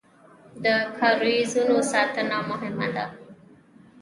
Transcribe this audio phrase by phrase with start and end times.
[0.63, 0.65] د
[0.99, 3.05] کاریزونو ساتنه مهمه ده